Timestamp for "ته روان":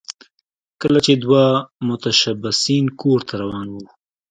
3.27-3.67